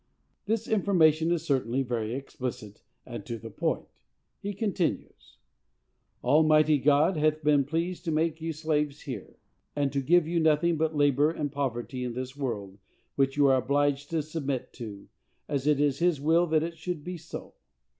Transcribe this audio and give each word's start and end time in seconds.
This 0.47 0.67
information 0.67 1.31
is 1.31 1.43
certainly 1.45 1.83
very 1.83 2.15
explicit 2.15 2.81
and 3.05 3.23
to 3.27 3.37
the 3.37 3.51
point. 3.51 3.85
He 4.39 4.51
continues: 4.55 5.37
Almighty 6.23 6.79
God 6.79 7.17
hath 7.17 7.43
been 7.43 7.65
pleased 7.65 8.03
to 8.05 8.11
make 8.11 8.41
you 8.41 8.51
slaves 8.51 9.01
here, 9.01 9.37
and 9.75 9.93
to 9.93 10.01
give 10.01 10.27
you 10.27 10.39
nothing 10.39 10.75
but 10.75 10.95
labor 10.95 11.29
and 11.29 11.51
poverty 11.51 12.03
in 12.03 12.13
this 12.13 12.35
world, 12.35 12.79
which 13.13 13.37
you 13.37 13.45
are 13.45 13.57
obliged 13.57 14.09
to 14.09 14.23
submit 14.23 14.73
to, 14.73 15.07
as 15.47 15.67
it 15.67 15.79
is 15.79 15.99
his 15.99 16.19
will 16.19 16.47
that 16.47 16.63
it 16.63 16.79
should 16.79 17.03
be 17.03 17.17
so. 17.17 17.53